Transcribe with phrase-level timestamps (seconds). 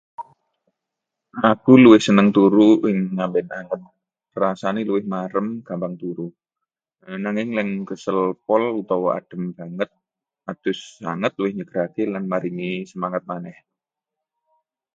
[1.51, 6.27] Aku luwih seneng turu ing amben anget—rasane luwih marem, gampang turu.
[7.23, 9.89] Nanging yen kesel pol utawa adhem banget,
[10.51, 10.79] adus
[11.13, 13.57] anget luwih nyegerake lan maringi semangat maneh.